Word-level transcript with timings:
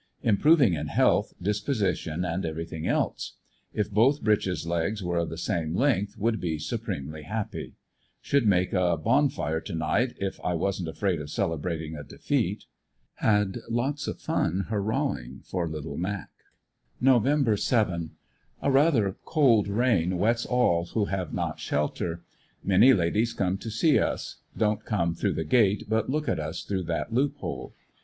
Improv 0.25 0.59
ing 0.61 0.73
in 0.73 0.87
health, 0.87 1.31
disposition 1.39 2.25
and 2.25 2.43
everything 2.43 2.87
else. 2.87 3.33
If 3.71 3.91
both 3.91 4.23
breeches 4.23 4.65
legs 4.65 5.03
were 5.03 5.19
of 5.19 5.29
the 5.29 5.37
same 5.37 5.75
length 5.75 6.15
should 6.19 6.39
be 6.39 6.57
supremely 6.57 7.21
happy. 7.21 7.75
Should 8.19 8.47
make 8.47 8.73
a 8.73 8.97
bon 8.97 9.29
fire 9.29 9.61
to 9.61 9.75
night 9.75 10.15
if 10.17 10.39
I 10.43 10.55
wasn't 10.55 10.89
afraid 10.89 11.21
of 11.21 11.29
celebrating 11.29 11.95
a 11.95 12.03
defeat. 12.03 12.65
Had 13.17 13.59
lots 13.69 14.07
of 14.07 14.19
fun 14.19 14.65
hurrahing 14.71 15.41
for 15.45 15.67
''Little 15.69 15.99
Mac." 15.99 16.31
Nov. 16.99 17.27
7.— 17.59 18.09
A 18.63 18.71
rather 18.71 19.17
cold 19.23 19.67
rain 19.67 20.17
wets 20.17 20.47
all 20.47 20.85
who 20.87 21.05
haye 21.05 21.27
not 21.31 21.59
shelter. 21.59 22.23
Many 22.63 22.91
ladies 22.95 23.33
come 23.33 23.59
to 23.59 23.69
see 23.69 23.99
us; 23.99 24.37
don't 24.57 24.83
come 24.83 25.13
through 25.13 25.33
the 25.33 25.43
gate, 25.43 25.83
but 25.87 26.09
look 26.09 26.27
at 26.27 26.39
us 26.39 26.63
through 26.63 26.85
that 26.85 27.13
loophole. 27.13 27.75